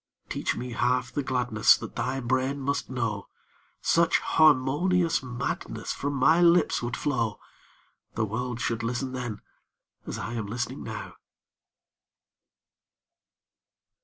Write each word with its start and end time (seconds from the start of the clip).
Teach 0.29 0.55
me 0.55 0.71
half 0.71 1.11
the 1.11 1.21
gladness 1.21 1.77
That 1.77 1.95
thy 1.95 2.19
brain 2.21 2.59
must 2.59 2.89
know; 2.89 3.27
Such 3.81 4.17
harmonious 4.17 5.21
madness 5.21 5.93
From 5.93 6.15
my 6.15 6.41
lips 6.41 6.81
would 6.81 6.97
flow 6.97 7.39
The 8.15 8.25
world 8.25 8.59
should 8.59 8.81
listen 8.81 9.11
then 9.11 9.41
as 10.07 10.17
I 10.17 10.33
am 10.33 10.47
listening 10.47 10.81
now! 10.81 11.17